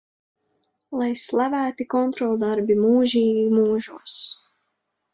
[1.01, 4.21] Lai slavēti kontroldarbi mūžīgi mūžos!